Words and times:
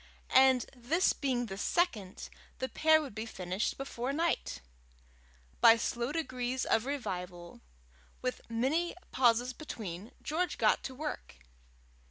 and 0.33 0.65
this 0.75 1.13
being 1.13 1.45
the 1.45 1.59
second, 1.59 2.29
the 2.57 2.67
pair 2.67 2.99
would 3.03 3.13
be 3.13 3.27
finished 3.27 3.77
before 3.77 4.11
night! 4.11 4.59
By 5.59 5.77
slow 5.77 6.11
degrees 6.11 6.65
of 6.65 6.87
revival, 6.87 7.61
with 8.19 8.41
many 8.49 8.95
pauses 9.11 9.53
between, 9.53 10.11
George 10.23 10.57
got 10.57 10.81
to 10.85 10.95
work. 10.95 11.35